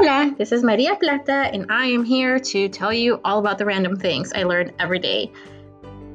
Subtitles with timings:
[0.00, 3.64] Hola, this is Maria Plata, and I am here to tell you all about the
[3.64, 5.32] random things I learn every day.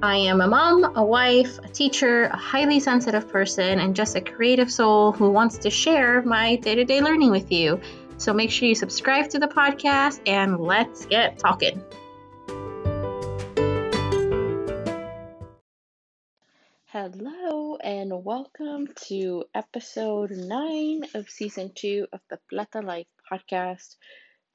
[0.01, 4.21] I am a mom, a wife, a teacher, a highly sensitive person, and just a
[4.21, 7.81] creative soul who wants to share my day to day learning with you.
[8.15, 11.83] So make sure you subscribe to the podcast and let's get talking.
[16.85, 23.95] Hello, and welcome to episode 9 of season 2 of the Plata Life podcast.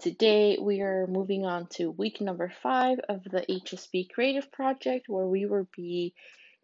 [0.00, 5.26] Today, we are moving on to week number 5 of the HSP Creative Project, where
[5.26, 6.14] we will be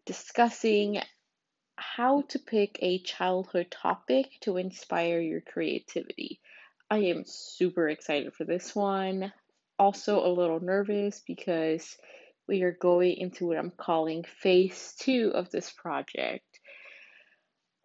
[0.05, 1.01] discussing
[1.75, 6.39] how to pick a childhood topic to inspire your creativity.
[6.89, 9.33] I am super excited for this one.
[9.77, 11.97] Also, a little nervous because
[12.47, 16.54] we are going into what I'm calling phase two of this project.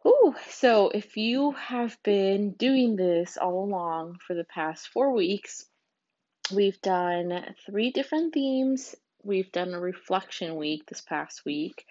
[0.06, 5.66] Ooh, so if you have been doing this all along for the past four weeks,
[6.54, 8.94] we've done three different themes.
[9.22, 11.84] We've done a reflection week this past week.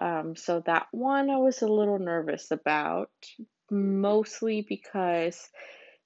[0.00, 3.10] Um, so that one I was a little nervous about,
[3.70, 5.50] mostly because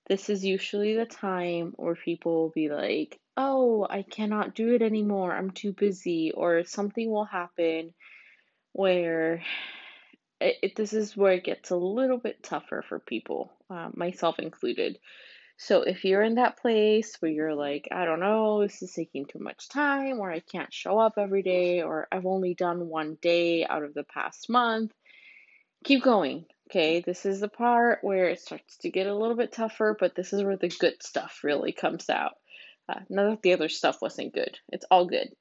[0.08, 4.82] this is usually the time where people will be like, oh, I cannot do it
[4.82, 7.94] anymore, I'm too busy, or something will happen
[8.72, 9.42] where
[10.40, 14.38] it, it this is where it gets a little bit tougher for people, uh, myself
[14.38, 14.98] included.
[15.58, 19.24] So if you're in that place where you're like, I don't know, this is taking
[19.24, 23.16] too much time, or I can't show up every day, or I've only done one
[23.22, 24.92] day out of the past month,
[25.84, 26.44] keep going.
[26.68, 30.14] Okay, this is the part where it starts to get a little bit tougher, but
[30.14, 32.34] this is where the good stuff really comes out.
[32.88, 34.58] Uh, none of the other stuff wasn't good.
[34.68, 35.34] It's all good.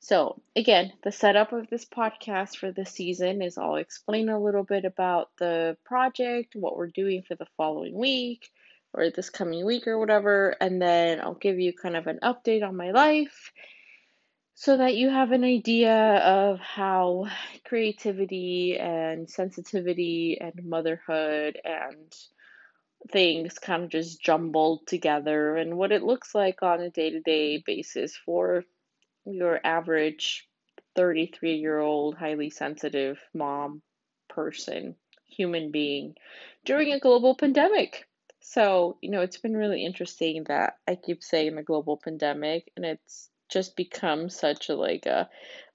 [0.00, 4.62] So, again, the setup of this podcast for this season is I'll explain a little
[4.62, 8.50] bit about the project, what we're doing for the following week
[8.94, 12.66] or this coming week or whatever, and then I'll give you kind of an update
[12.66, 13.52] on my life
[14.54, 17.26] so that you have an idea of how
[17.66, 22.14] creativity and sensitivity and motherhood and
[23.10, 27.20] things kind of just jumbled together and what it looks like on a day to
[27.20, 28.64] day basis for
[29.24, 30.48] your average
[30.94, 33.82] 33 year old, highly sensitive mom,
[34.28, 34.96] person,
[35.26, 36.14] human being
[36.64, 38.06] during a global pandemic.
[38.40, 42.84] So, you know, it's been really interesting that I keep saying the global pandemic and
[42.84, 45.28] it's just become such a like a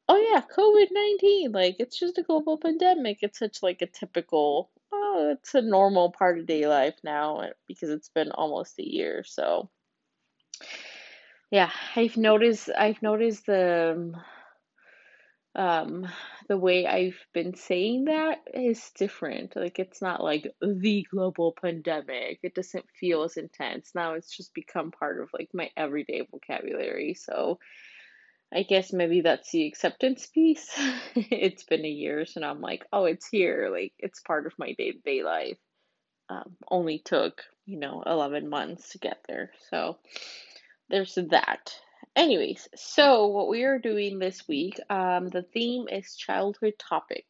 [0.08, 3.20] oh yeah, COVID 19, like it's just a global pandemic.
[3.22, 7.50] It's such like a typical oh, it's a normal part of day life now uh,
[7.68, 9.24] because it's been almost a year.
[9.26, 9.70] So,
[11.52, 14.14] yeah, I've noticed I've noticed the
[15.54, 16.08] um
[16.48, 19.56] the way I've been saying that is different.
[19.56, 22.40] Like it's not like the global pandemic.
[22.44, 23.92] It doesn't feel as intense.
[23.94, 27.14] Now it's just become part of like my everyday vocabulary.
[27.14, 27.60] So
[28.54, 30.70] I guess maybe that's the acceptance piece.
[31.16, 33.70] it's been a year, so I'm like, oh, it's here.
[33.72, 35.58] Like, it's part of my day to day life.
[36.30, 39.52] Um, only took, you know, 11 months to get there.
[39.70, 39.98] So
[40.90, 41.76] there's that.
[42.16, 47.26] Anyways, so what we are doing this week, um, the theme is childhood topic.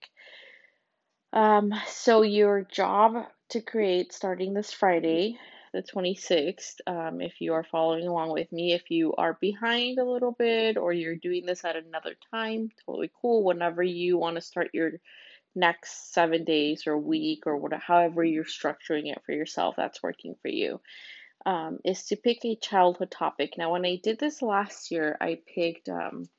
[1.34, 5.38] Um, so your job to create starting this Friday
[5.74, 6.82] the 26th.
[6.88, 10.78] Um, if you are following along with me, if you are behind a little bit
[10.78, 13.44] or you're doing this at another time, totally cool.
[13.44, 14.92] Whenever you want to start your
[15.56, 20.36] next seven days or week or whatever, however you're structuring it for yourself, that's working
[20.42, 20.80] for you.
[21.46, 23.58] Um, is to pick a childhood topic.
[23.58, 26.30] Now, when I did this last year, I picked um,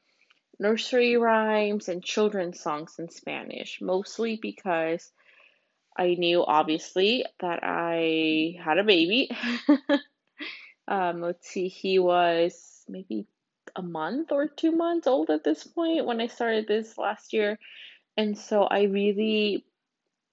[0.60, 5.10] nursery rhymes and children's songs in Spanish, mostly because
[5.96, 9.30] I knew obviously that I had a baby.
[10.88, 13.26] um, let's see, he was maybe
[13.76, 17.58] a month or two months old at this point when I started this last year.
[18.16, 19.64] And so I really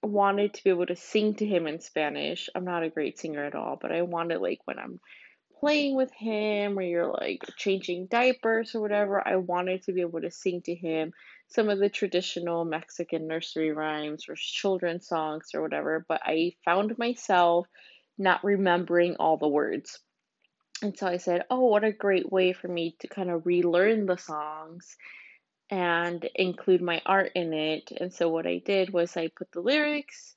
[0.02, 2.48] wanted to be able to sing to him in Spanish.
[2.54, 5.00] I'm not a great singer at all, but I wanted, like, when I'm
[5.60, 10.22] playing with him or you're like changing diapers or whatever, I wanted to be able
[10.22, 11.12] to sing to him
[11.50, 16.96] some of the traditional Mexican nursery rhymes or children's songs or whatever, but I found
[16.96, 17.66] myself
[18.16, 19.98] not remembering all the words.
[20.82, 24.06] And so I said, Oh, what a great way for me to kind of relearn
[24.06, 24.96] the songs
[25.70, 27.92] and include my art in it.
[27.98, 30.34] And so what I did was I put the lyrics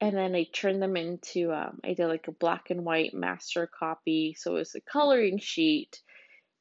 [0.00, 3.68] and then I turned them into, um, I did like a black and white master
[3.78, 4.34] copy.
[4.38, 6.00] So it was a coloring sheet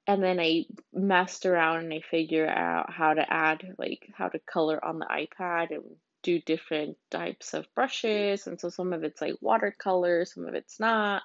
[0.08, 4.40] and then I messed around and I figured out how to add like how to
[4.40, 5.84] color on the iPad and
[6.24, 10.80] do different types of brushes and so some of it's like watercolor some of it's
[10.80, 11.22] not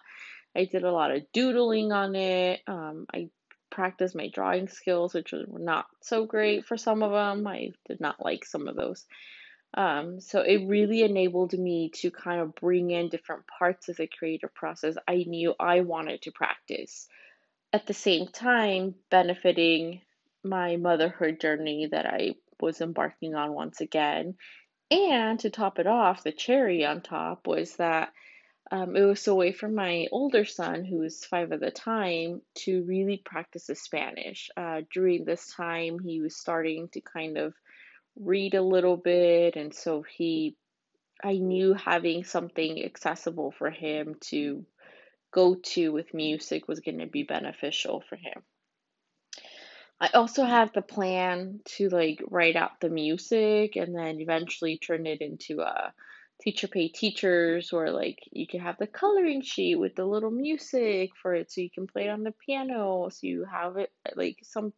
[0.54, 2.60] I did a lot of doodling on it.
[2.66, 3.30] Um, I
[3.70, 7.46] practiced my drawing skills, which were not so great for some of them.
[7.46, 9.04] I did not like some of those.
[9.74, 14.08] Um, so it really enabled me to kind of bring in different parts of the
[14.08, 17.06] creative process I knew I wanted to practice.
[17.72, 20.02] At the same time, benefiting
[20.42, 24.36] my motherhood journey that I was embarking on once again.
[24.90, 28.12] And to top it off, the cherry on top was that
[28.72, 32.42] um, it was a way for my older son, who was five at the time,
[32.56, 34.50] to really practice his Spanish.
[34.56, 37.54] Uh, during this time, he was starting to kind of
[38.16, 40.56] read a little bit, and so he,
[41.22, 44.64] I knew having something accessible for him to
[45.32, 48.42] go to with music was going to be beneficial for him.
[50.00, 55.06] I also had the plan to like write out the music and then eventually turn
[55.06, 55.92] it into a
[56.40, 61.10] teacher pay teachers or like you can have the coloring sheet with the little music
[61.20, 64.38] for it so you can play it on the piano so you have it like
[64.42, 64.72] some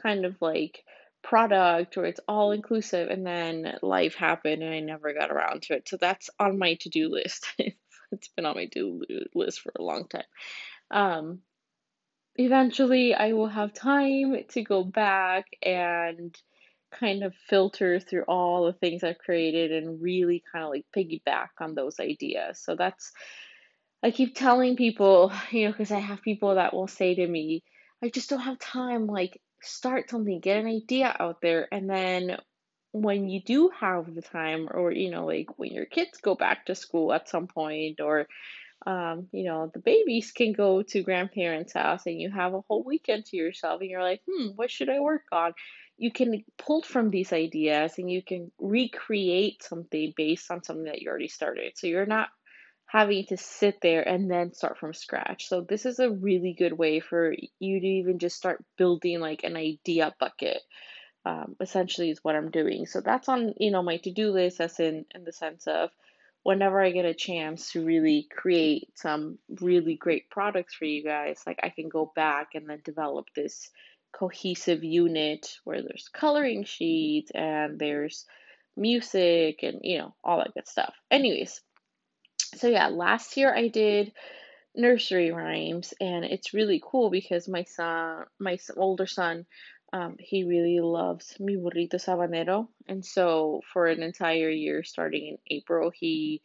[0.00, 0.84] kind of like
[1.22, 5.74] product or it's all inclusive and then life happened and I never got around to
[5.74, 5.88] it.
[5.88, 7.46] So that's on my to-do list.
[8.12, 10.24] it's been on my to-do list for a long time.
[10.90, 11.40] Um
[12.36, 16.36] eventually I will have time to go back and
[16.92, 21.48] kind of filter through all the things I've created and really kind of like piggyback
[21.60, 22.60] on those ideas.
[22.60, 23.12] So that's,
[24.02, 27.62] I keep telling people, you know, because I have people that will say to me,
[28.02, 29.06] I just don't have time.
[29.06, 31.68] Like, start something, get an idea out there.
[31.70, 32.38] And then
[32.92, 36.66] when you do have the time, or, you know, like when your kids go back
[36.66, 38.26] to school at some point, or
[38.86, 42.82] um, you know, the babies can go to grandparents' house and you have a whole
[42.82, 45.52] weekend to yourself and you're like, hmm, what should I work on?
[45.98, 51.02] You can pull from these ideas and you can recreate something based on something that
[51.02, 51.72] you already started.
[51.76, 52.28] So you're not
[52.86, 55.48] having to sit there and then start from scratch.
[55.48, 59.44] So this is a really good way for you to even just start building like
[59.44, 60.60] an idea bucket.
[61.26, 62.86] Um, essentially is what I'm doing.
[62.86, 65.90] So that's on, you know, my to-do list as in in the sense of
[66.42, 71.42] whenever I get a chance to really create some really great products for you guys,
[71.46, 73.70] like I can go back and then develop this
[74.12, 78.24] cohesive unit where there's coloring sheets and there's
[78.76, 80.94] music and you know all that good stuff.
[81.10, 81.60] Anyways,
[82.56, 84.12] so yeah, last year I did
[84.74, 89.44] nursery rhymes and it's really cool because my son, my older son
[89.92, 92.68] um, he really loves Mi Burrito Sabanero.
[92.86, 96.42] And so for an entire year, starting in April, he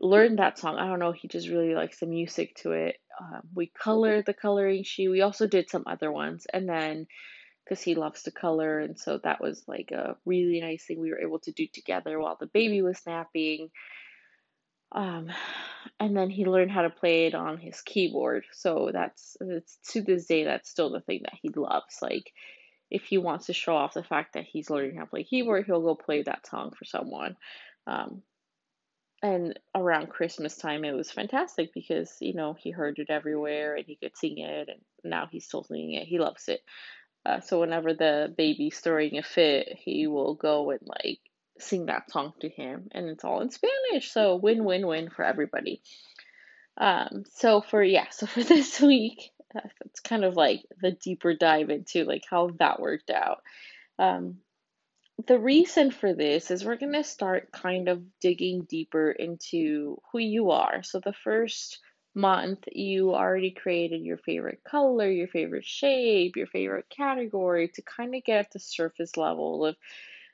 [0.00, 0.76] learned that song.
[0.76, 2.96] I don't know, he just really likes the music to it.
[3.20, 5.08] Um, we colored the coloring sheet.
[5.08, 6.46] We also did some other ones.
[6.52, 7.06] And then
[7.64, 11.10] because he loves to color, and so that was like a really nice thing we
[11.10, 13.70] were able to do together while the baby was napping.
[14.92, 15.28] Um,
[16.00, 18.44] and then he learned how to play it on his keyboard.
[18.52, 21.98] So that's it's to this day that's still the thing that he loves.
[22.00, 22.32] Like
[22.90, 25.66] if he wants to show off the fact that he's learning how to play keyboard,
[25.66, 27.36] he'll go play that song for someone.
[27.86, 28.22] Um,
[29.22, 33.84] and around Christmas time, it was fantastic because you know he heard it everywhere and
[33.84, 36.06] he could sing it, and now he's still singing it.
[36.06, 36.60] He loves it.
[37.26, 41.18] Uh, so whenever the baby's throwing a fit, he will go and like
[41.58, 44.10] sing that song to him, and it's all in Spanish.
[44.10, 45.82] So win win win for everybody.
[46.76, 51.70] Um, so for yeah, so for this week, it's kind of like the deeper dive
[51.70, 53.42] into like how that worked out.
[53.98, 54.38] Um,
[55.26, 60.18] the reason for this is we're going to start kind of digging deeper into who
[60.18, 60.82] you are.
[60.82, 61.80] So the first
[62.14, 68.14] month you already created your favorite color, your favorite shape, your favorite category to kind
[68.14, 69.76] of get at the surface level of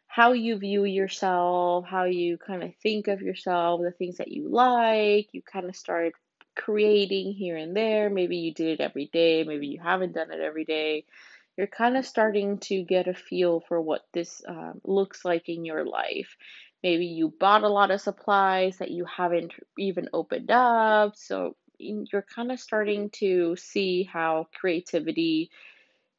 [0.06, 4.48] how you view yourself, how you kind of think of yourself, the things that you
[4.48, 5.28] like.
[5.32, 6.12] You kind of started
[6.54, 8.10] creating here and there.
[8.10, 11.04] Maybe you did it every day, maybe you haven't done it every day.
[11.56, 15.64] You're kind of starting to get a feel for what this um, looks like in
[15.64, 16.36] your life.
[16.82, 21.16] Maybe you bought a lot of supplies that you haven't even opened up.
[21.16, 25.50] So you're kind of starting to see how creativity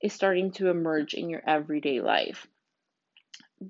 [0.02, 2.48] is starting to emerge in your everyday life.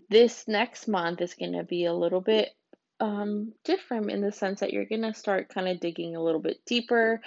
[0.10, 2.54] This next month is going to be a little bit
[3.00, 6.42] um, different in the sense that you're going to start kind of digging a little
[6.42, 7.22] bit deeper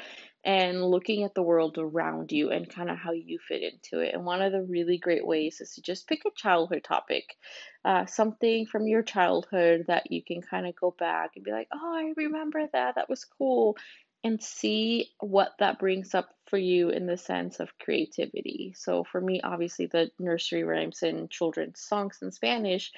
[0.45, 4.15] and looking at the world around you and kind of how you fit into it.
[4.15, 7.37] And one of the really great ways is to just pick a childhood topic,
[7.85, 11.69] uh, something from your childhood that you can kind of go back and be like,
[11.73, 12.95] oh, I remember that.
[12.95, 13.77] That was cool.
[14.25, 18.75] And see what that brings up for you in the sense of creativity.
[18.77, 22.91] So, for me, obviously, the nursery rhymes and children's songs in Spanish,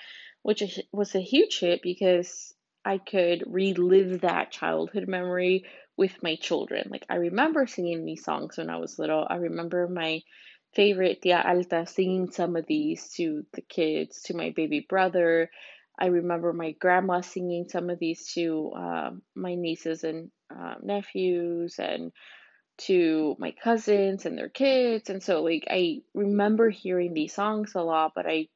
[0.42, 0.62] which
[0.92, 5.64] was a huge hit because I could relive that childhood memory
[5.96, 6.88] with my children.
[6.90, 9.26] Like I remember singing these songs when I was little.
[9.28, 10.22] I remember my
[10.74, 15.50] favorite Tia Alta singing some of these to the kids, to my baby brother.
[15.98, 21.76] I remember my grandma singing some of these to uh, my nieces and uh, nephews
[21.78, 22.12] and
[22.78, 25.10] to my cousins and their kids.
[25.10, 28.48] And so, like, I remember hearing these songs a lot, but I,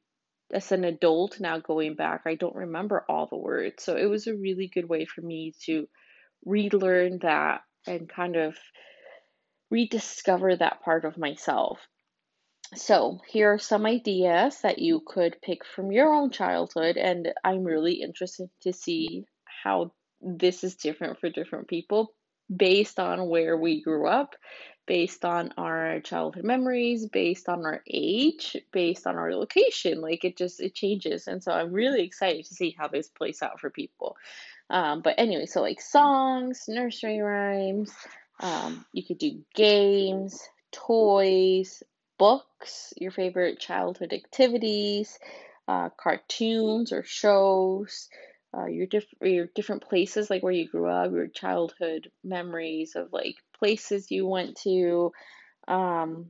[0.54, 3.82] as an adult now going back, I don't remember all the words.
[3.82, 5.86] So, it was a really good way for me to
[6.44, 8.56] relearn that and kind of
[9.70, 11.80] rediscover that part of myself.
[12.76, 17.64] So, here are some ideas that you could pick from your own childhood, and I'm
[17.64, 22.14] really interested to see how this is different for different people
[22.54, 24.34] based on where we grew up,
[24.86, 30.00] based on our childhood memories, based on our age, based on our location.
[30.00, 33.42] Like it just it changes, and so I'm really excited to see how this plays
[33.42, 34.16] out for people.
[34.70, 37.92] Um, but anyway, so like songs, nursery rhymes,
[38.40, 41.82] um, you could do games, toys,
[42.18, 45.18] books, your favorite childhood activities,
[45.68, 48.08] uh, cartoons or shows,
[48.56, 53.12] uh, your diff- your different places like where you grew up, your childhood memories of
[53.12, 55.12] like places you went to,
[55.68, 56.26] um,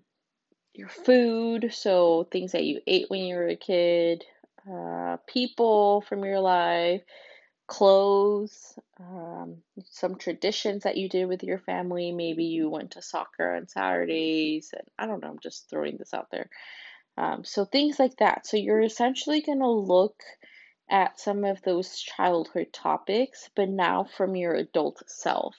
[0.75, 4.25] your food, so things that you ate when you were a kid,
[4.71, 7.03] uh, people from your life,
[7.67, 12.13] clothes, um, some traditions that you did with your family.
[12.13, 16.13] Maybe you went to soccer on Saturdays, and I don't know, I'm just throwing this
[16.15, 16.51] out there.
[17.17, 18.47] Um, so things like that.
[18.47, 20.17] So you're essentially going to look
[20.91, 25.55] at some of those childhood topics, but now from your adult self.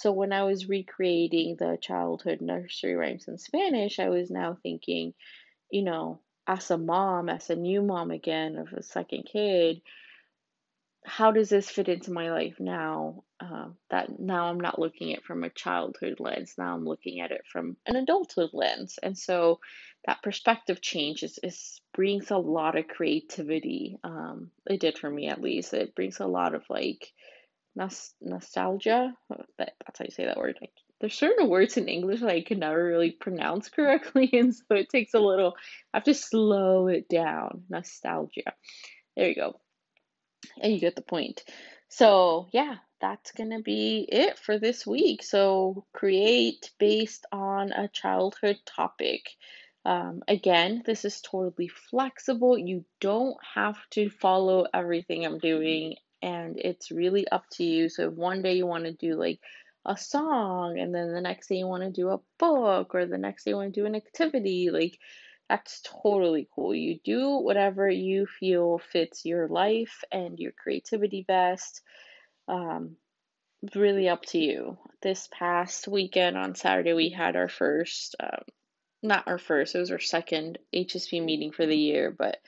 [0.00, 5.12] So when I was recreating the childhood nursery rhymes in Spanish, I was now thinking,
[5.70, 9.82] you know, as a mom, as a new mom again of a second kid,
[11.04, 13.24] how does this fit into my life now?
[13.40, 16.54] Uh, that now I'm not looking at from a childhood lens.
[16.56, 19.60] Now I'm looking at it from an adulthood lens, and so
[20.06, 23.98] that perspective change is, is brings a lot of creativity.
[24.02, 25.74] Um, it did for me at least.
[25.74, 27.12] It brings a lot of like
[27.74, 29.14] nos- nostalgia.
[29.58, 30.58] That, that's how you say that word.
[30.60, 34.64] Like, there's certain words in English that I can never really pronounce correctly, and so
[34.70, 35.56] it takes a little.
[35.92, 37.64] I have to slow it down.
[37.68, 38.54] Nostalgia.
[39.16, 39.60] There you go
[40.60, 41.44] and you get the point.
[41.88, 45.22] So, yeah, that's to be it for this week.
[45.22, 49.30] So, create based on a childhood topic.
[49.84, 52.58] Um, again, this is totally flexible.
[52.58, 57.88] You don't have to follow everything I'm doing, and it's really up to you.
[57.88, 59.40] So, if one day you want to do like
[59.84, 63.18] a song, and then the next day you want to do a book, or the
[63.18, 64.98] next day you want to do an activity, like
[65.48, 66.74] that's totally cool.
[66.74, 71.82] You do whatever you feel fits your life and your creativity best.
[72.46, 72.96] Um,
[73.74, 74.78] really up to you.
[75.02, 78.44] This past weekend on Saturday, we had our first, um,
[79.02, 82.38] not our first, it was our second HSP meeting for the year, but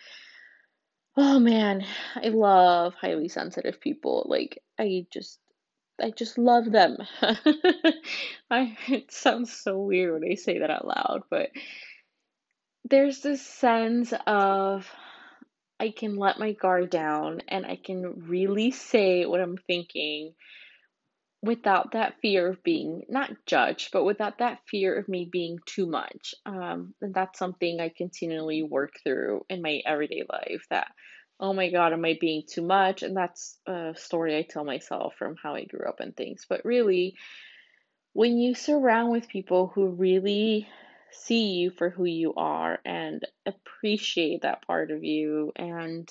[1.17, 1.85] oh man,
[2.17, 4.27] I love highly sensitive people.
[4.29, 5.39] Like, I just,
[6.01, 6.97] I just love them.
[8.51, 11.51] I, it sounds so weird when I say that out loud, but
[12.85, 14.91] there's this sense of
[15.79, 20.35] I can let my guard down and I can really say what I'm thinking
[21.43, 25.87] without that fear of being not judged, but without that fear of me being too
[25.87, 26.35] much.
[26.47, 30.87] Um, and that's something I continually work through in my everyday life that,
[31.41, 33.03] oh my God, am I being too much?
[33.03, 36.47] And that's a story I tell myself from how I grew up and things.
[36.49, 37.17] But really,
[38.13, 40.69] when you surround with people who really
[41.11, 46.09] see you for who you are and appreciate that part of you and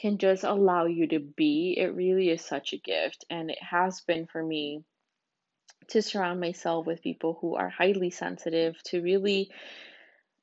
[0.00, 3.26] can just allow you to be, it really is such a gift.
[3.28, 4.82] And it has been for me
[5.88, 9.50] to surround myself with people who are highly sensitive, to really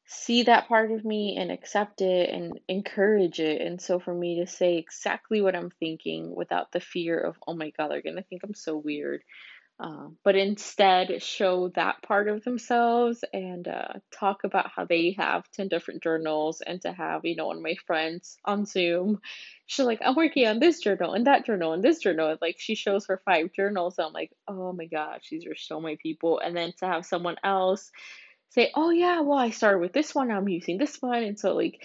[0.06, 3.62] see that part of me and accept it and encourage it.
[3.62, 7.56] And so for me to say exactly what I'm thinking without the fear of, oh
[7.56, 9.24] my God, they're going to think I'm so weird
[9.80, 15.50] um, but instead show that part of themselves and uh, talk about how they have
[15.52, 19.20] 10 different journals and to have you know one of my friends on zoom
[19.68, 22.76] she's like i'm working on this journal and that journal and this journal like she
[22.76, 26.56] shows her five journals i'm like oh my gosh these are so many people and
[26.56, 27.92] then to have someone else
[28.50, 31.54] say oh yeah well i started with this one i'm using this one and so
[31.54, 31.84] like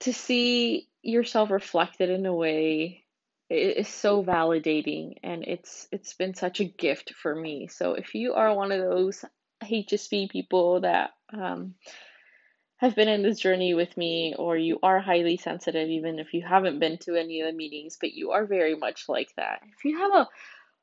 [0.00, 3.04] to see yourself reflected in a way
[3.50, 8.14] it is so validating and it's it's been such a gift for me so if
[8.14, 9.24] you are one of those
[9.62, 11.74] hsp people that um,
[12.76, 16.42] have been in this journey with me or you are highly sensitive even if you
[16.42, 19.84] haven't been to any of the meetings but you are very much like that if
[19.84, 20.28] you have a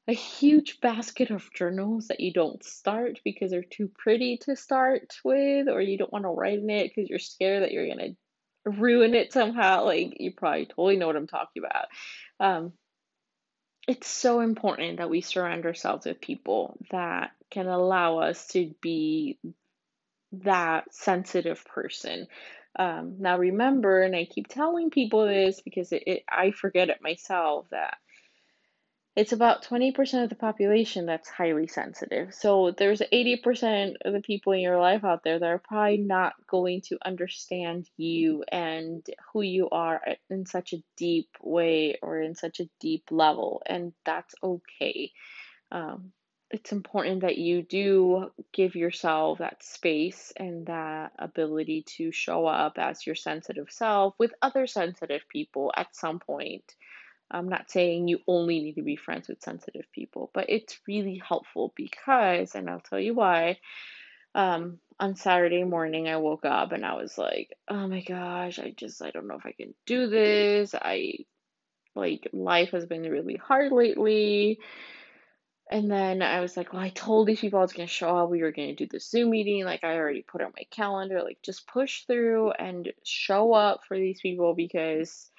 [0.08, 5.14] a huge basket of journals that you don't start because they're too pretty to start
[5.24, 8.16] with, or you don't want to write in it because you're scared that you're gonna
[8.66, 9.84] ruin it somehow.
[9.84, 11.88] Like you probably totally know what I'm talking about.
[12.40, 12.74] Um,
[13.88, 19.40] it's so important that we surround ourselves with people that can allow us to be
[20.34, 22.28] that sensitive person.
[22.78, 27.02] Um, now remember, and I keep telling people this because it, it, I forget it
[27.02, 27.98] myself that
[29.18, 32.36] it's about 20% of the population that's highly sensitive.
[32.36, 36.34] So there's 80% of the people in your life out there that are probably not
[36.46, 42.36] going to understand you and who you are in such a deep way or in
[42.36, 45.12] such a deep level, and that's okay.
[45.72, 46.12] Um,
[46.52, 52.78] it's important that you do give yourself that space and that ability to show up
[52.78, 56.76] as your sensitive self with other sensitive people at some point
[57.30, 61.22] I'm not saying you only need to be friends with sensitive people, but it's really
[61.26, 63.60] helpful because, and I'll tell you why.
[64.34, 68.72] Um, on Saturday morning, I woke up and I was like, oh my gosh, I
[68.76, 70.74] just, I don't know if I can do this.
[70.74, 71.26] I,
[71.96, 74.60] like, life has been really hard lately.
[75.70, 78.16] And then I was like, well, I told these people I was going to show
[78.16, 78.30] up.
[78.30, 79.66] We were going to do the Zoom meeting.
[79.66, 81.22] Like, I already put on my calendar.
[81.22, 85.30] Like, just push through and show up for these people because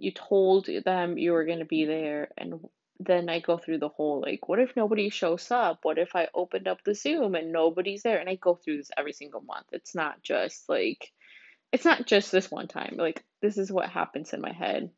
[0.00, 2.60] you told them you were going to be there and
[3.00, 5.80] then I go through the whole like, what if nobody shows up?
[5.82, 8.18] What if I opened up the Zoom and nobody's there?
[8.18, 9.66] And I go through this every single month.
[9.72, 11.10] It's not just like,
[11.72, 12.96] it's not just this one time.
[12.98, 14.90] Like, this is what happens in my head.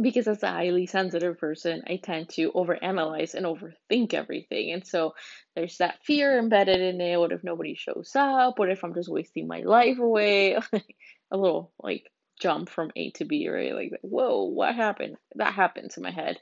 [0.00, 4.72] Because as a highly sensitive person, I tend to overanalyze and overthink everything.
[4.72, 5.14] And so
[5.56, 7.18] there's that fear embedded in it.
[7.18, 8.58] What if nobody shows up?
[8.58, 10.58] What if I'm just wasting my life away?
[11.30, 12.04] a little like
[12.40, 13.74] jump from A to B, right?
[13.74, 15.16] Like, whoa, what happened?
[15.36, 16.38] That happened to my head.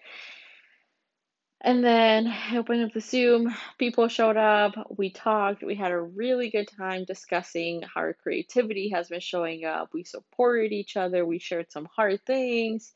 [1.60, 6.00] And then I opened up the Zoom, people showed up, we talked, we had a
[6.00, 9.88] really good time discussing how our creativity has been showing up.
[9.94, 12.92] We supported each other, we shared some hard things,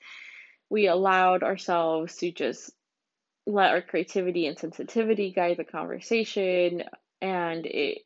[0.68, 2.70] we allowed ourselves to just
[3.46, 6.84] let our creativity and sensitivity guide the conversation,
[7.22, 8.02] and it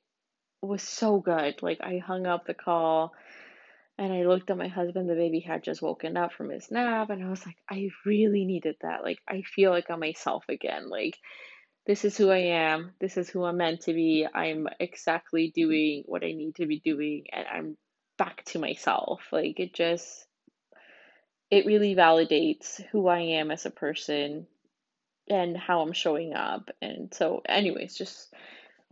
[0.62, 1.61] was so good.
[1.61, 3.14] Like, I hung up the call
[4.02, 7.10] and I looked at my husband, the baby had just woken up from his nap,
[7.10, 9.04] and I was like, I really needed that.
[9.04, 10.88] Like, I feel like I'm myself again.
[10.88, 11.16] Like,
[11.86, 12.94] this is who I am.
[13.00, 14.26] This is who I'm meant to be.
[14.34, 17.76] I'm exactly doing what I need to be doing, and I'm
[18.18, 19.20] back to myself.
[19.30, 20.26] Like, it just,
[21.48, 24.48] it really validates who I am as a person
[25.28, 26.70] and how I'm showing up.
[26.82, 28.34] And so, anyways, just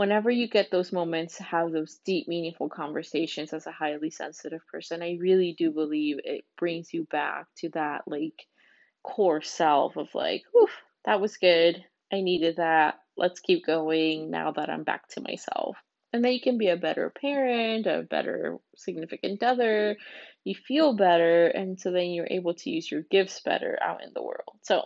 [0.00, 4.62] whenever you get those moments to have those deep, meaningful conversations as a highly sensitive
[4.72, 8.46] person, I really do believe it brings you back to that like
[9.02, 10.70] core self of like, oof,
[11.04, 11.84] that was good.
[12.10, 12.94] I needed that.
[13.18, 15.76] Let's keep going now that I'm back to myself.
[16.14, 19.98] And then you can be a better parent, a better significant other.
[20.44, 21.48] You feel better.
[21.48, 24.56] And so then you're able to use your gifts better out in the world.
[24.62, 24.84] So,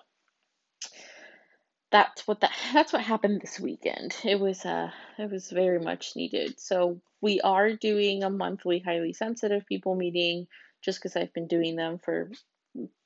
[1.94, 4.16] that's what that that's what happened this weekend.
[4.24, 6.58] It was uh it was very much needed.
[6.58, 10.48] So we are doing a monthly highly sensitive people meeting
[10.82, 12.32] just because I've been doing them for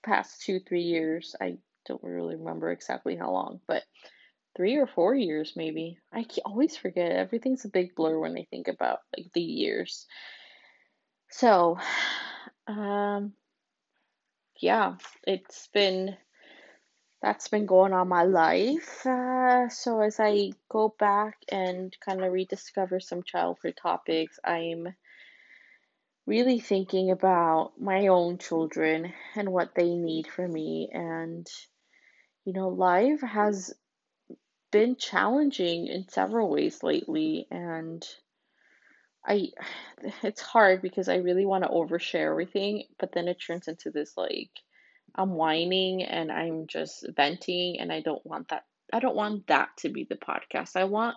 [0.02, 1.36] past two three years.
[1.38, 3.82] I don't really remember exactly how long, but
[4.56, 5.98] three or four years maybe.
[6.10, 7.12] I always forget.
[7.12, 10.06] Everything's a big blur when I think about like the years.
[11.30, 11.76] So,
[12.66, 13.34] um,
[14.62, 14.94] yeah,
[15.26, 16.16] it's been
[17.20, 19.04] that's been going on my life.
[19.04, 24.94] Uh, so as I go back and kind of rediscover some childhood topics, I'm
[26.26, 30.90] really thinking about my own children and what they need from me.
[30.92, 31.46] And,
[32.44, 33.74] you know, life has
[34.70, 37.48] been challenging in several ways lately.
[37.50, 38.06] And
[39.26, 39.48] I,
[40.22, 44.16] it's hard because I really want to overshare everything, but then it turns into this
[44.16, 44.50] like,
[45.18, 49.68] I'm whining and I'm just venting and I don't want that I don't want that
[49.78, 50.76] to be the podcast.
[50.76, 51.16] I want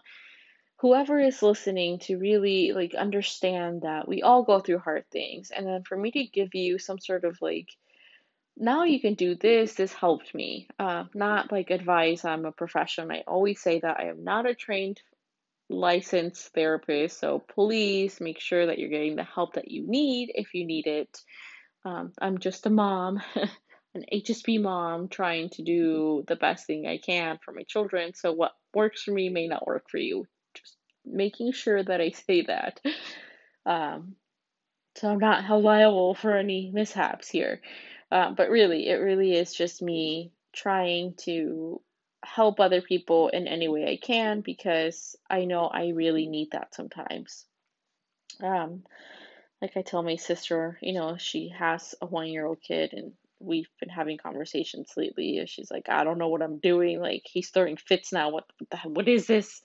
[0.77, 5.51] whoever is listening to really like understand that we all go through hard things.
[5.51, 7.69] And then for me to give you some sort of like
[8.57, 10.67] now you can do this this helped me.
[10.79, 13.11] Uh, not like advice i'm a professional.
[13.11, 14.99] I always say that i am not a trained
[15.69, 20.53] licensed therapist so please make sure that you're getting the help that you need if
[20.53, 21.21] you need it.
[21.85, 23.21] Um, i'm just a mom
[23.93, 28.13] an HSP mom trying to do the best thing I can for my children.
[28.13, 30.27] So what works for me may not work for you.
[30.53, 32.79] Just making sure that I say that.
[33.65, 34.15] Um,
[34.95, 37.61] so I'm not held liable for any mishaps here.
[38.11, 41.81] Uh, but really, it really is just me trying to
[42.23, 46.75] help other people in any way I can because I know I really need that
[46.75, 47.45] sometimes.
[48.41, 48.83] Um,
[49.61, 53.13] like I tell my sister, you know, she has a one year old kid and
[53.41, 55.43] we've been having conversations lately.
[55.47, 56.99] She's like, I don't know what I'm doing.
[56.99, 58.29] Like he's throwing fits now.
[58.29, 58.45] What
[58.83, 59.61] what, is this?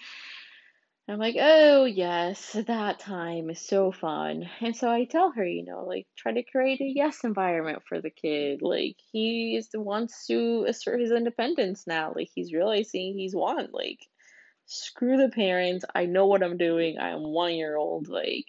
[1.09, 4.51] I'm like, oh, yes, that time is so fun.
[4.61, 8.01] And so I tell her, you know, like, try to create a yes environment for
[8.01, 8.61] the kid.
[8.61, 12.13] Like, he wants to assert his independence now.
[12.13, 13.69] Like, he's realizing he's one.
[13.73, 14.01] Like,
[14.67, 15.85] screw the parents.
[15.95, 16.99] I know what I'm doing.
[16.99, 18.09] I am one year old.
[18.09, 18.47] Like,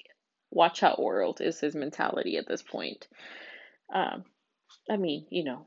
[0.50, 3.08] watch out, world, is his mentality at this point.
[3.94, 4.24] Um,
[4.90, 5.66] I mean, you know,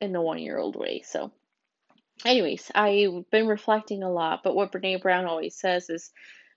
[0.00, 1.02] in the one year old way.
[1.04, 1.32] So,
[2.24, 6.10] anyways, I've been reflecting a lot, but what Brene Brown always says is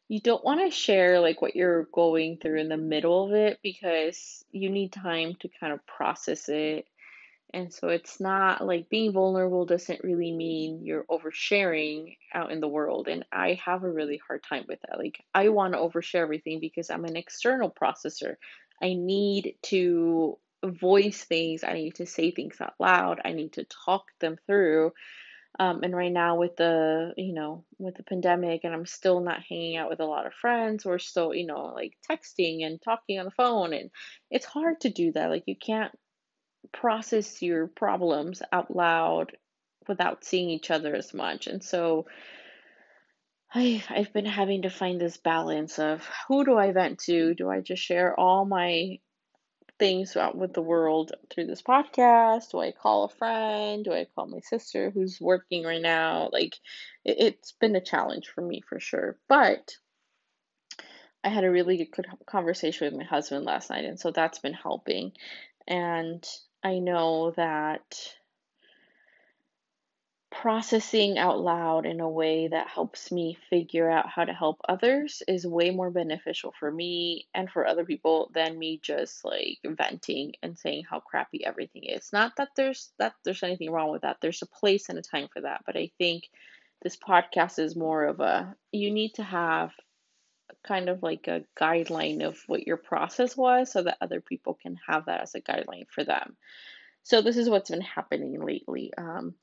[0.08, 3.60] you don't want to share like what you're going through in the middle of it
[3.64, 6.86] because you need time to kind of process it.
[7.54, 12.68] And so it's not like being vulnerable doesn't really mean you're oversharing out in the
[12.68, 13.08] world.
[13.08, 14.98] And I have a really hard time with that.
[14.98, 18.36] Like, I want to overshare everything because I'm an external processor.
[18.82, 23.66] I need to voice things, I need to say things out loud, I need to
[23.86, 24.94] talk them through
[25.60, 29.44] um, and right now with the, you know, with the pandemic and I'm still not
[29.48, 33.20] hanging out with a lot of friends, we're still, you know, like texting and talking
[33.20, 33.92] on the phone and
[34.30, 35.30] it's hard to do that.
[35.30, 35.92] Like you can't
[36.72, 39.36] process your problems out loud
[39.88, 41.48] without seeing each other as much.
[41.48, 42.06] And so
[43.54, 47.34] I I've been having to find this balance of who do I vent to?
[47.34, 49.00] Do I just share all my
[49.82, 52.52] things out with the world through this podcast?
[52.52, 53.84] Do I call a friend?
[53.84, 56.30] Do I call my sister who's working right now?
[56.32, 56.56] Like,
[57.04, 59.18] it, it's been a challenge for me for sure.
[59.28, 59.72] But
[61.24, 64.54] I had a really good conversation with my husband last night, and so that's been
[64.54, 65.14] helping.
[65.68, 66.24] And
[66.64, 67.98] I know that
[70.32, 75.22] processing out loud in a way that helps me figure out how to help others
[75.28, 80.34] is way more beneficial for me and for other people than me just like venting
[80.42, 82.12] and saying how crappy everything is.
[82.14, 84.18] Not that there's that there's anything wrong with that.
[84.22, 86.24] There's a place and a time for that, but I think
[86.82, 89.72] this podcast is more of a you need to have
[90.64, 94.78] kind of like a guideline of what your process was so that other people can
[94.88, 96.38] have that as a guideline for them.
[97.04, 98.94] So this is what's been happening lately.
[98.98, 99.36] Um,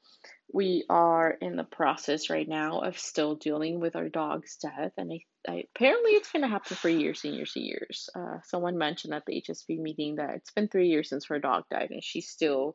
[0.52, 5.12] we are in the process right now of still dealing with our dog's death, and
[5.12, 8.08] I, I apparently it's going to happen for years and years and years.
[8.14, 11.64] Uh, someone mentioned at the HSP meeting that it's been three years since her dog
[11.70, 12.74] died, and she still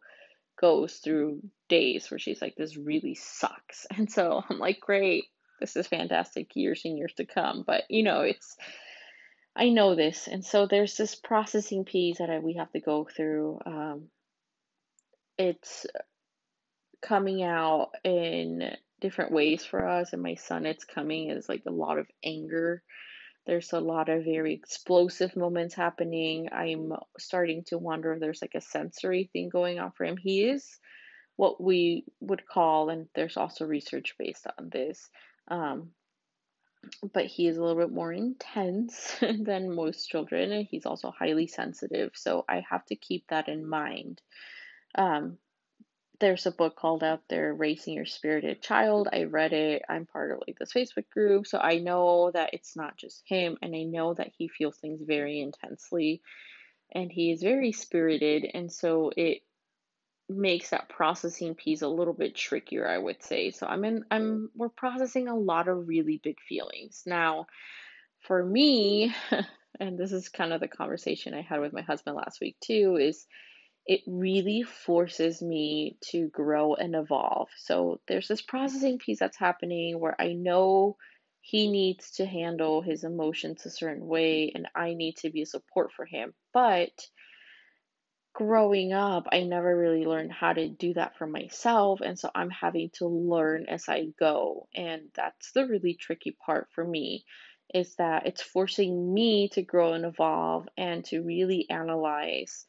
[0.62, 5.26] goes through days where she's like, "This really sucks," and so I'm like, "Great,
[5.60, 8.56] this is fantastic, years and years to come." But you know, it's
[9.56, 13.08] I know this, and so there's this processing piece that I, we have to go
[13.16, 13.60] through.
[13.66, 14.10] Um,
[15.40, 15.88] it's
[17.04, 21.72] coming out in different ways for us and my son it's coming is like a
[21.72, 22.82] lot of anger.
[23.46, 26.48] There's a lot of very explosive moments happening.
[26.54, 30.16] I'm starting to wonder if there's like a sensory thing going on for him.
[30.16, 30.80] He is
[31.36, 35.10] what we would call and there's also research based on this
[35.50, 35.90] um,
[37.14, 41.48] but he is a little bit more intense than most children and he's also highly
[41.48, 44.22] sensitive so i have to keep that in mind.
[44.96, 45.40] Um,
[46.24, 49.10] there's a book called out there raising your spirited child.
[49.12, 49.84] I read it.
[49.90, 53.58] I'm part of like this facebook group so i know that it's not just him
[53.62, 56.22] and i know that he feels things very intensely
[56.94, 59.42] and he is very spirited and so it
[60.30, 63.52] makes that processing piece a little bit trickier i would say.
[63.52, 67.04] So i'm in i'm we're processing a lot of really big feelings.
[67.06, 67.48] Now
[68.22, 69.14] for me
[69.80, 72.98] and this is kind of the conversation i had with my husband last week too
[73.00, 73.26] is
[73.86, 77.50] it really forces me to grow and evolve.
[77.58, 80.98] So there's this processing piece that's happening where I know
[81.42, 85.46] he needs to handle his emotions a certain way and I need to be a
[85.46, 86.34] support for him.
[86.54, 86.92] But
[88.34, 92.00] growing up, I never really learned how to do that for myself.
[92.02, 94.68] And so I'm having to learn as I go.
[94.74, 97.26] And that's the really tricky part for me
[97.74, 102.66] is that it's forcing me to grow and evolve and to really analyze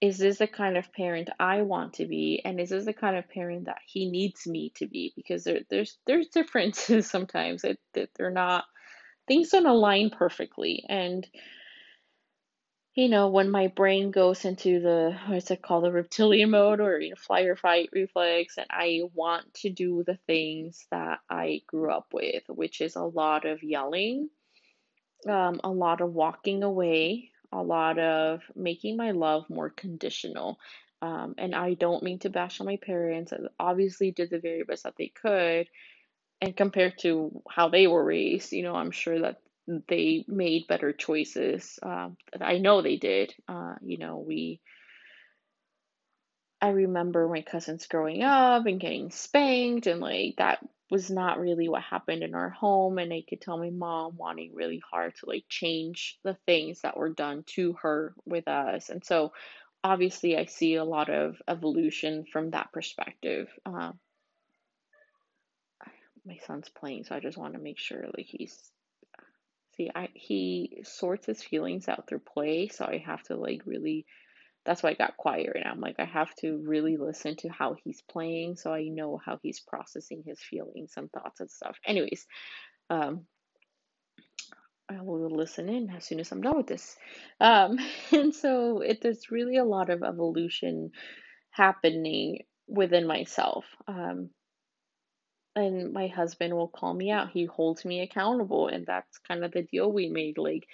[0.00, 3.16] is this the kind of parent I want to be, and is this the kind
[3.16, 5.12] of parent that he needs me to be?
[5.16, 8.64] Because there, there's there's differences sometimes that, that they're not
[9.26, 11.26] things don't align perfectly, and
[12.94, 17.00] you know when my brain goes into the what's it called the reptilian mode or
[17.00, 21.62] you know fly or fight reflex, and I want to do the things that I
[21.66, 24.30] grew up with, which is a lot of yelling,
[25.28, 30.58] um, a lot of walking away, a lot of making my love more conditional.
[31.00, 33.32] Um, and I don't mean to bash on my parents.
[33.32, 35.68] I Obviously, did the very best that they could.
[36.40, 39.40] And compared to how they were raised, you know, I'm sure that
[39.88, 41.78] they made better choices.
[41.82, 43.34] Um, I know they did.
[43.48, 44.60] Uh, you know, we
[46.60, 50.58] I remember my cousins growing up and getting spanked, and like that
[50.90, 52.98] was not really what happened in our home.
[52.98, 56.96] And I could tell my mom wanting really hard to like change the things that
[56.96, 58.88] were done to her with us.
[58.88, 59.32] And so
[59.84, 63.48] obviously, I see a lot of evolution from that perspective.
[63.66, 63.92] Uh,
[66.26, 68.70] my son's playing, so I just want to make sure like he's
[69.76, 74.04] see I he sorts his feelings out through play, so I have to like really
[74.68, 75.70] that's why I got quiet now.
[75.70, 79.38] I'm like, I have to really listen to how he's playing so I know how
[79.42, 81.78] he's processing his feelings and thoughts and stuff.
[81.86, 82.26] Anyways,
[82.90, 83.24] um,
[84.90, 86.98] I will listen in as soon as I'm done with this.
[87.40, 87.78] Um,
[88.12, 90.90] and so it, there's really a lot of evolution
[91.50, 93.64] happening within myself.
[93.86, 94.28] Um,
[95.56, 97.30] and my husband will call me out.
[97.30, 100.36] He holds me accountable, and that's kind of the deal we made.
[100.36, 100.68] Like,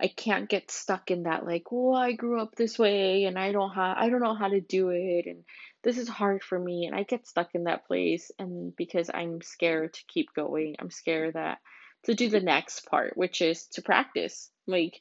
[0.00, 3.52] I can't get stuck in that like, oh, I grew up this way and I
[3.52, 5.44] don't have I don't know how to do it and
[5.84, 9.42] this is hard for me and I get stuck in that place and because I'm
[9.42, 10.76] scared to keep going.
[10.78, 11.58] I'm scared that
[12.04, 14.50] to do the next part, which is to practice.
[14.66, 15.00] Like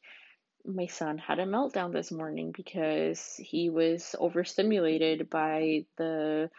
[0.65, 6.49] my son had a meltdown this morning because he was overstimulated by the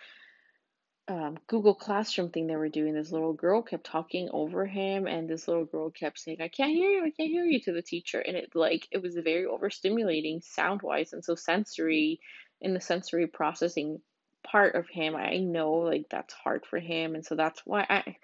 [1.09, 5.29] um, Google Classroom thing they were doing, this little girl kept talking over him, and
[5.29, 7.83] this little girl kept saying, "I can't hear you, I can't hear you" to the
[7.83, 12.21] teacher, and it like it was very overstimulating sound wise, and so sensory
[12.61, 14.01] in the sensory processing
[14.45, 18.17] part of him, I know like that's hard for him, and so that's why I,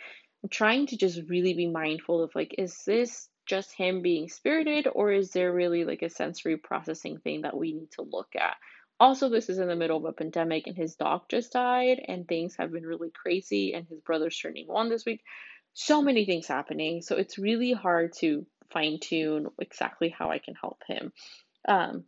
[0.43, 4.87] I'm trying to just really be mindful of like, is this just him being spirited,
[4.93, 8.57] or is there really like a sensory processing thing that we need to look at?
[9.01, 12.27] Also, this is in the middle of a pandemic, and his dog just died, and
[12.27, 15.23] things have been really crazy, and his brother's turning one this week.
[15.75, 17.03] So many things happening.
[17.03, 21.13] So it's really hard to fine tune exactly how I can help him.
[21.67, 22.05] Um,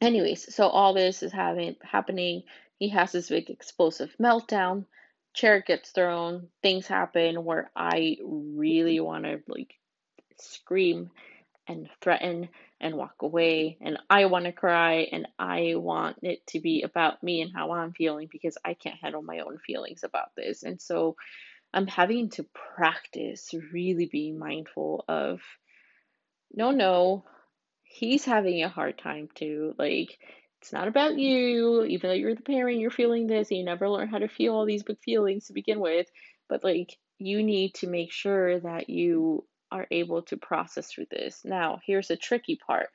[0.00, 2.42] anyways, so all this is having happening.
[2.78, 4.84] He has this big explosive meltdown.
[5.32, 6.48] Chair gets thrown.
[6.62, 9.74] Things happen where I really want to like
[10.38, 11.10] scream
[11.66, 12.48] and threaten
[12.80, 17.22] and walk away and I want to cry and I want it to be about
[17.22, 20.62] me and how I'm feeling because I can't handle my own feelings about this.
[20.62, 21.16] And so
[21.72, 25.40] I'm having to practice really being mindful of
[26.52, 27.24] no, no,
[27.82, 29.74] he's having a hard time too.
[29.78, 30.18] Like,
[30.60, 33.88] it's not about you, even though you're the parent, you're feeling this, and you never
[33.88, 36.06] learn how to feel all these big feelings to begin with.
[36.48, 41.42] But, like, you need to make sure that you are able to process through this.
[41.44, 42.88] Now, here's the tricky part.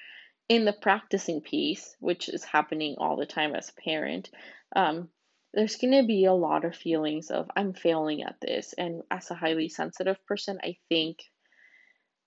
[0.47, 4.29] In the practicing piece, which is happening all the time as a parent,
[4.75, 5.09] um,
[5.53, 8.73] there's going to be a lot of feelings of I'm failing at this.
[8.77, 11.19] And as a highly sensitive person, I think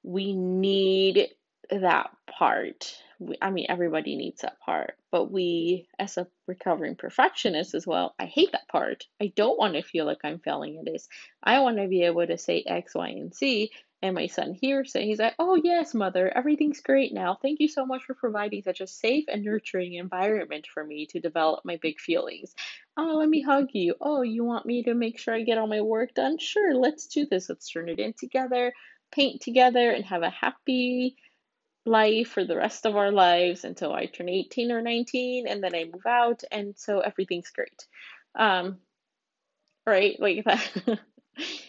[0.02, 1.28] we need
[1.70, 2.96] that part.
[3.18, 8.14] We, I mean, everybody needs that part, but we, as a recovering perfectionist as well,
[8.18, 9.04] I hate that part.
[9.20, 11.08] I don't want to feel like I'm failing at this.
[11.42, 13.70] I want to be able to say X, Y, and Z
[14.02, 17.38] and my son here say, he's like, Oh, yes, mother, everything's great now.
[17.40, 21.20] Thank you so much for providing such a safe and nurturing environment for me to
[21.20, 22.54] develop my big feelings.
[22.96, 23.94] Oh, let me hug you.
[24.00, 26.38] Oh, you want me to make sure I get all my work done?
[26.38, 27.48] Sure, let's do this.
[27.48, 28.72] Let's turn it in together,
[29.12, 31.16] paint together, and have a happy
[31.86, 35.74] life for the rest of our lives until I turn 18 or 19 and then
[35.74, 36.44] I move out.
[36.52, 37.86] And so everything's great.
[38.38, 38.78] Um,
[39.86, 40.16] right?
[40.20, 41.00] Like that.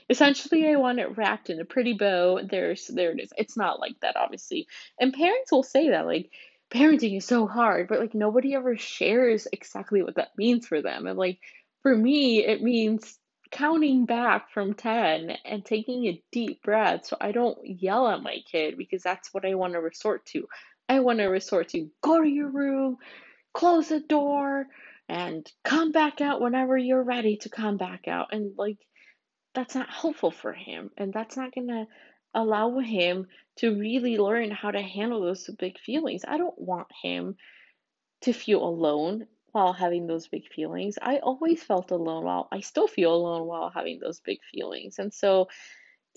[0.10, 2.42] Essentially, I want it wrapped in a pretty bow.
[2.44, 3.34] There's there it is.
[3.38, 4.68] It's not like that, obviously.
[5.00, 6.32] And parents will say that, like,
[6.72, 11.08] parenting is so hard, but like nobody ever shares exactly what that means for them.
[11.08, 11.40] And like
[11.82, 13.18] for me, it means
[13.52, 18.38] counting back from 10 and taking a deep breath so I don't yell at my
[18.52, 20.48] kid because that's what I want to resort to.
[20.88, 22.98] I want to resort to go to your room,
[23.54, 24.68] close the door,
[25.08, 28.28] and come back out whenever you're ready to come back out.
[28.32, 28.78] And like
[29.60, 31.86] that's not helpful for him and that's not going to
[32.34, 36.22] allow him to really learn how to handle those big feelings.
[36.26, 37.36] I don't want him
[38.22, 40.98] to feel alone while having those big feelings.
[41.02, 44.98] I always felt alone while I still feel alone while having those big feelings.
[44.98, 45.50] And so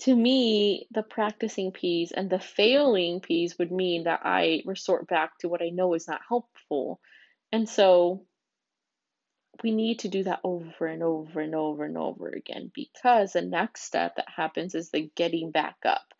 [0.01, 5.37] to me, the practicing piece and the failing piece would mean that I resort back
[5.39, 7.01] to what I know is not helpful.
[7.51, 8.25] And so
[9.61, 13.41] we need to do that over and over and over and over again because the
[13.41, 16.13] next step that happens is the getting back up.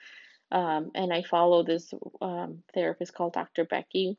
[0.52, 1.91] Um, and I follow this
[2.22, 3.65] um, therapist called Dr.
[3.65, 4.17] Becky.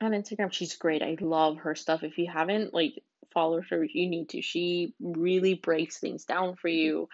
[0.00, 0.52] on Instagram.
[0.52, 1.02] She's great.
[1.02, 2.02] I love her stuff.
[2.02, 3.02] If you haven't like
[3.32, 4.42] followed her, you need to.
[4.42, 7.08] She really breaks things down for you,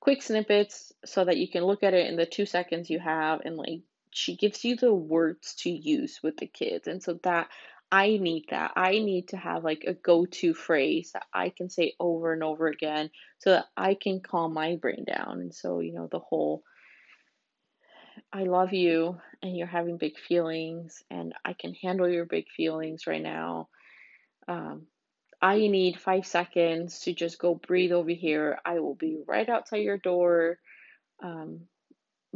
[0.00, 3.40] quick snippets, so that you can look at it in the two seconds you have,
[3.44, 7.48] and like she gives you the words to use with the kids, and so that
[7.90, 8.72] I need that.
[8.76, 12.66] I need to have like a go-to phrase that I can say over and over
[12.66, 15.40] again so that I can calm my brain down.
[15.40, 16.64] And so, you know, the whole
[18.32, 23.06] I love you and you're having big feelings and I can handle your big feelings
[23.06, 23.68] right now.
[24.48, 24.88] Um,
[25.40, 28.58] I need five seconds to just go breathe over here.
[28.64, 30.58] I will be right outside your door.
[31.22, 31.68] Um,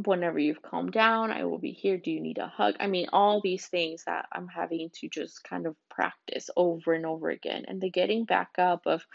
[0.05, 1.97] whenever you've calmed down, I will be here.
[1.97, 2.75] Do you need a hug?
[2.79, 7.05] I mean, all these things that I'm having to just kind of practice over and
[7.05, 7.65] over again.
[7.67, 9.05] And the getting back up of,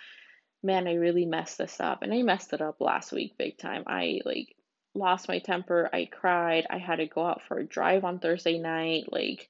[0.62, 2.02] man, I really messed this up.
[2.02, 3.84] And I messed it up last week big time.
[3.86, 4.54] I like
[4.94, 5.88] lost my temper.
[5.92, 6.66] I cried.
[6.68, 9.04] I had to go out for a drive on Thursday night.
[9.10, 9.48] Like,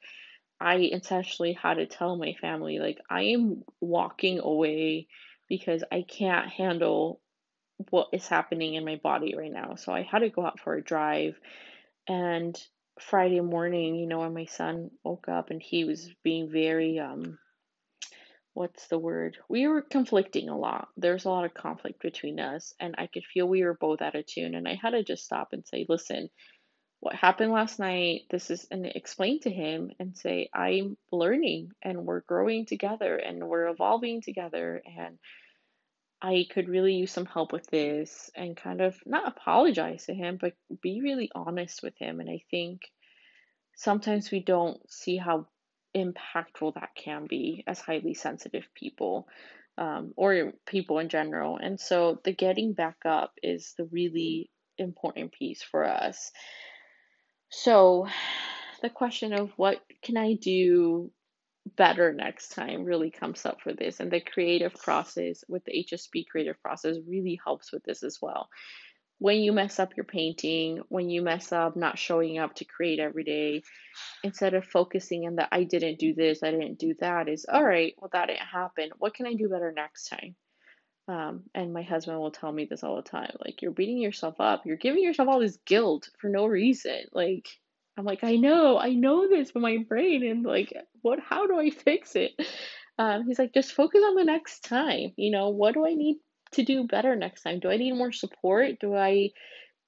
[0.60, 5.08] I intentionally had to tell my family, like, I am walking away
[5.48, 7.20] because I can't handle
[7.90, 9.74] what is happening in my body right now.
[9.76, 11.38] So I had to go out for a drive.
[12.08, 12.56] And
[13.00, 17.38] Friday morning, you know, when my son woke up and he was being very, um,
[18.52, 19.36] what's the word?
[19.48, 20.88] We were conflicting a lot.
[20.96, 24.14] There's a lot of conflict between us, and I could feel we were both out
[24.14, 24.54] of tune.
[24.54, 26.30] And I had to just stop and say, listen,
[27.00, 32.06] what happened last night, this is, and explain to him and say, I'm learning and
[32.06, 34.82] we're growing together and we're evolving together.
[34.86, 35.18] And
[36.24, 40.38] I could really use some help with this and kind of not apologize to him,
[40.40, 42.18] but be really honest with him.
[42.18, 42.90] And I think
[43.76, 45.46] sometimes we don't see how
[45.94, 49.28] impactful that can be as highly sensitive people
[49.76, 51.58] um, or people in general.
[51.58, 56.32] And so the getting back up is the really important piece for us.
[57.50, 58.08] So
[58.80, 61.10] the question of what can I do
[61.76, 64.00] better next time really comes up for this.
[64.00, 68.48] And the creative process with the HSP creative process really helps with this as well
[69.18, 72.98] when you mess up your painting, when you mess up not showing up to create
[72.98, 73.62] every day,
[74.22, 77.64] instead of focusing on that I didn't do this, I didn't do that, is all
[77.64, 78.90] right, well, that didn't happen.
[78.98, 80.34] What can I do better next time?
[81.06, 84.36] Um, and my husband will tell me this all the time like, you're beating yourself
[84.40, 87.04] up, you're giving yourself all this guilt for no reason.
[87.12, 87.48] Like,
[87.96, 91.58] I'm like, I know, I know this, but my brain, and like, what, how do
[91.58, 92.32] I fix it?
[92.98, 95.12] Um, he's like, just focus on the next time.
[95.16, 96.18] You know, what do I need
[96.52, 97.60] to do better next time?
[97.60, 98.78] Do I need more support?
[98.80, 99.30] Do I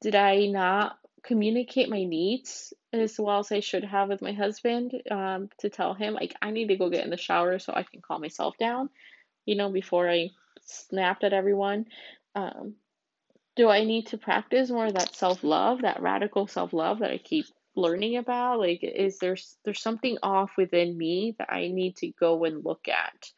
[0.01, 4.93] did I not communicate my needs as well as I should have with my husband
[5.11, 7.83] um, to tell him like I need to go get in the shower so I
[7.83, 8.91] can calm myself down,
[9.45, 10.31] you know, before I
[10.65, 11.87] snapped at everyone.
[12.35, 12.75] Um,
[13.57, 17.19] do I need to practice more that self love, that radical self love that I
[17.19, 18.59] keep learning about?
[18.61, 22.89] Like, is there there's something off within me that I need to go and look
[22.89, 23.31] at?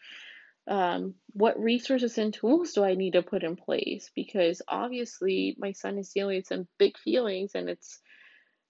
[0.68, 4.10] um, what resources and tools do I need to put in place?
[4.14, 8.00] Because obviously, my son is dealing with some big feelings and it's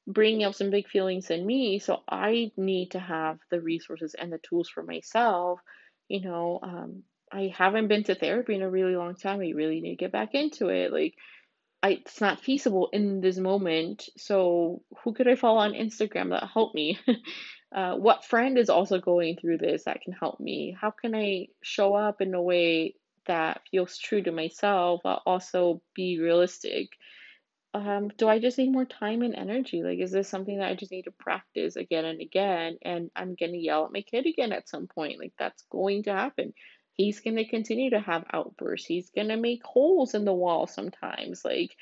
[0.07, 1.81] bringing up some big feelings in me.
[1.81, 5.61] So I need to have the resources and the tools for myself.
[6.09, 7.03] You know, um,
[7.33, 9.41] I haven't been to therapy in a really long time.
[9.41, 10.93] I really need to get back into it.
[10.93, 11.15] Like,
[11.83, 14.09] I, it's not feasible in this moment.
[14.17, 16.99] So who could I follow on Instagram that help me?
[17.75, 20.77] uh, what friend is also going through this that can help me?
[20.79, 22.95] How can I show up in a way
[23.27, 26.89] that feels true to myself, but also be realistic?
[27.75, 29.83] Um, do I just need more time and energy?
[29.83, 32.79] Like, is this something that I just need to practice again and again?
[32.83, 35.21] And I'm gonna yell at my kid again at some point.
[35.21, 36.55] Like, that's going to happen.
[36.99, 38.87] He's gonna continue to have outbursts.
[38.87, 41.45] He's gonna make holes in the wall sometimes.
[41.45, 41.75] Like,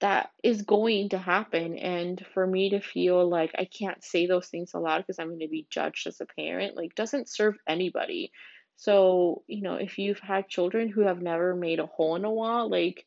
[0.00, 1.76] that is going to happen.
[1.76, 5.40] And for me to feel like I can't say those things aloud because I'm going
[5.40, 8.30] to be judged as a parent, like, doesn't serve anybody.
[8.76, 12.30] So, you know, if you've had children who have never made a hole in a
[12.30, 13.06] wall, like,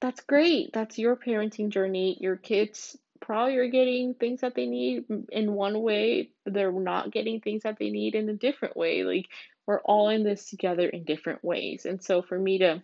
[0.00, 0.72] that's great.
[0.72, 2.16] That's your parenting journey.
[2.20, 7.40] Your kids probably are getting things that they need in one way, they're not getting
[7.40, 9.02] things that they need in a different way.
[9.02, 9.26] Like,
[9.70, 11.86] we're all in this together in different ways.
[11.86, 12.82] And so, for me to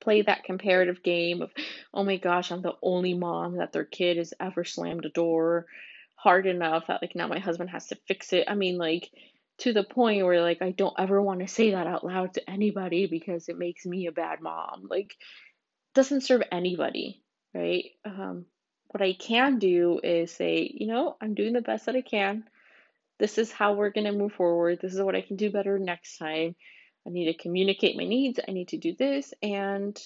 [0.00, 1.50] play that comparative game of,
[1.92, 5.66] oh my gosh, I'm the only mom that their kid has ever slammed a door
[6.14, 8.44] hard enough that like now my husband has to fix it.
[8.46, 9.10] I mean, like
[9.58, 12.48] to the point where like I don't ever want to say that out loud to
[12.48, 14.86] anybody because it makes me a bad mom.
[14.88, 15.16] Like
[15.92, 17.20] doesn't serve anybody,
[17.52, 17.86] right?
[18.04, 18.46] Um,
[18.90, 22.44] what I can do is say, you know, I'm doing the best that I can.
[23.18, 24.78] This is how we're going to move forward.
[24.80, 26.54] This is what I can do better next time.
[27.06, 28.40] I need to communicate my needs.
[28.46, 29.32] I need to do this.
[29.42, 29.98] And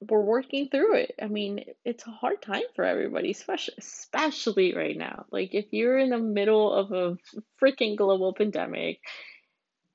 [0.00, 1.14] we're working through it.
[1.20, 5.26] I mean, it's a hard time for everybody, especially especially right now.
[5.32, 7.16] Like if you're in the middle of a
[7.60, 9.00] freaking global pandemic,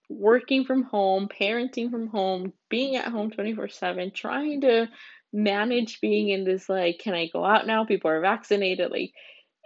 [0.09, 4.89] working from home, parenting from home, being at home 24/7, trying to
[5.31, 7.85] manage being in this like, can I go out now?
[7.85, 8.91] People are vaccinated.
[8.91, 9.13] Like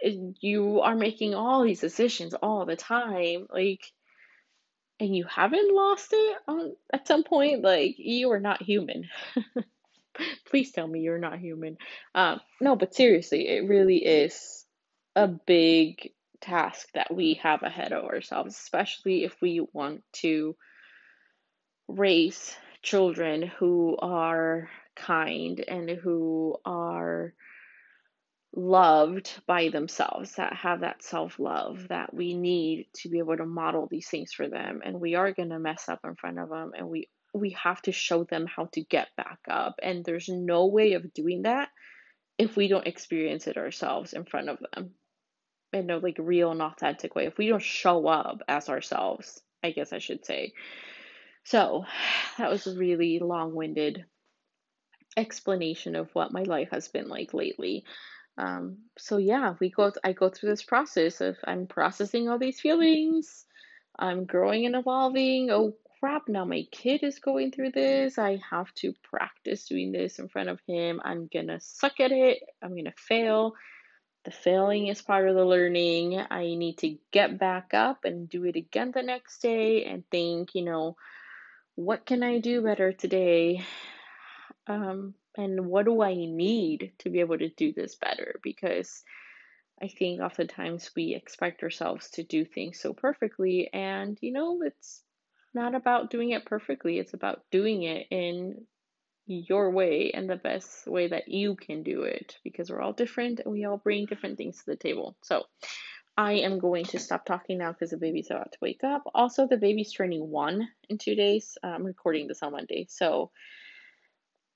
[0.02, 3.46] you are making all these decisions all the time.
[3.50, 3.92] Like
[5.00, 9.08] and you haven't lost it on at some point, like you are not human.
[10.50, 11.76] Please tell me you're not human.
[12.14, 14.64] Um, no, but seriously, it really is
[15.14, 20.56] a big task that we have ahead of ourselves, especially if we want to
[21.86, 27.34] raise children who are kind and who are
[28.58, 33.46] loved by themselves, that have that self love that we need to be able to
[33.46, 34.80] model these things for them.
[34.84, 37.80] And we are going to mess up in front of them, and we we have
[37.82, 39.76] to show them how to get back up.
[39.82, 41.68] And there's no way of doing that
[42.38, 44.90] if we don't experience it ourselves in front of them
[45.72, 47.26] in a like real and authentic way.
[47.26, 50.52] If we don't show up as ourselves, I guess I should say.
[51.44, 51.84] So
[52.38, 54.04] that was a really long winded
[55.16, 57.84] explanation of what my life has been like lately.
[58.38, 59.92] Um, so yeah, we go.
[60.04, 63.44] I go through this process of I'm processing all these feelings.
[63.98, 65.50] I'm growing and evolving.
[65.50, 66.28] Oh crap!
[66.28, 68.16] Now my kid is going through this.
[68.16, 71.00] I have to practice doing this in front of him.
[71.04, 72.38] I'm gonna suck at it.
[72.62, 73.54] I'm gonna fail.
[74.24, 76.20] The failing is part of the learning.
[76.30, 80.54] I need to get back up and do it again the next day and think,
[80.54, 80.96] you know,
[81.74, 83.64] what can I do better today?
[84.66, 88.40] Um, and what do I need to be able to do this better?
[88.42, 89.04] Because
[89.80, 95.02] I think oftentimes we expect ourselves to do things so perfectly, and you know, it's
[95.54, 98.66] not about doing it perfectly, it's about doing it in
[99.26, 103.40] your way and the best way that you can do it because we're all different
[103.40, 105.16] and we all bring different things to the table.
[105.22, 105.44] So,
[106.16, 109.04] I am going to stop talking now because the baby's about to wake up.
[109.14, 111.56] Also, the baby's turning one in two days.
[111.62, 112.88] I'm recording this on Monday.
[112.90, 113.30] So,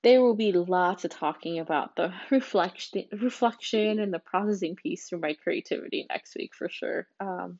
[0.03, 5.19] there will be lots of talking about the reflection reflection and the processing piece through
[5.19, 7.07] my creativity next week for sure.
[7.19, 7.59] Um,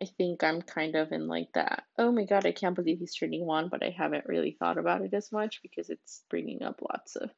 [0.00, 1.82] I think I'm kind of in like that.
[1.98, 5.02] Oh my god, I can't believe he's turning one, but I haven't really thought about
[5.02, 7.30] it as much because it's bringing up lots of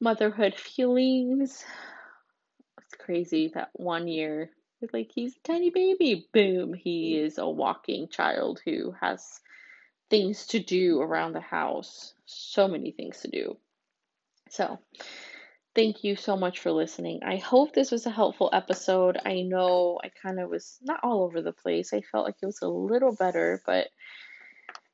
[0.00, 1.64] motherhood feelings.
[2.82, 4.50] It's crazy that one year,
[4.92, 9.40] like he's a tiny baby, boom, he is a walking child who has
[10.10, 12.14] things to do around the house.
[12.30, 13.56] So many things to do.
[14.50, 14.78] So,
[15.74, 17.20] thank you so much for listening.
[17.24, 19.16] I hope this was a helpful episode.
[19.24, 21.94] I know I kind of was not all over the place.
[21.94, 23.88] I felt like it was a little better, but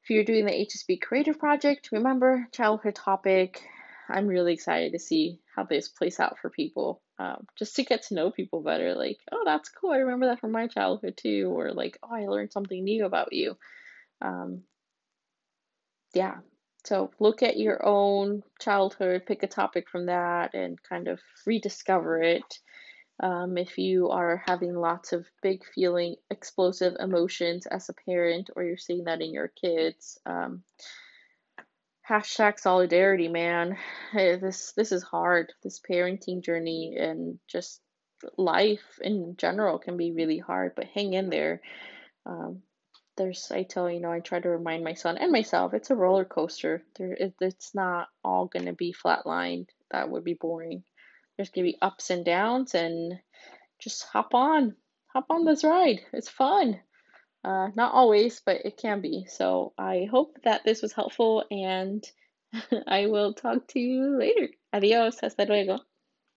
[0.04, 3.62] if you're doing the HSP Creative Project, remember childhood topic.
[4.08, 7.00] I'm really excited to see how this plays out for people.
[7.18, 8.94] Um, just to get to know people better.
[8.94, 9.90] Like, oh, that's cool.
[9.90, 11.52] I remember that from my childhood too.
[11.52, 13.56] Or like, oh, I learned something new about you.
[14.20, 14.62] Um,
[16.12, 16.36] yeah.
[16.84, 22.22] So look at your own childhood, pick a topic from that, and kind of rediscover
[22.22, 22.58] it.
[23.22, 28.64] Um, if you are having lots of big feeling, explosive emotions as a parent, or
[28.64, 30.62] you're seeing that in your kids, um,
[32.08, 33.78] hashtag solidarity, man.
[34.12, 35.52] Hey, this this is hard.
[35.62, 37.80] This parenting journey and just
[38.36, 41.60] life in general can be really hard, but hang in there.
[42.26, 42.62] Um,
[43.16, 45.96] there's I tell you know I try to remind my son and myself it's a
[45.96, 46.82] roller coaster.
[46.96, 49.68] There it, it's not all gonna be flatlined.
[49.90, 50.84] That would be boring.
[51.36, 53.18] There's gonna be ups and downs and
[53.78, 54.76] just hop on,
[55.08, 56.00] hop on this ride.
[56.12, 56.80] It's fun.
[57.44, 59.26] Uh, not always, but it can be.
[59.28, 62.02] So I hope that this was helpful and
[62.86, 64.48] I will talk to you later.
[64.72, 65.80] Adios, hasta luego.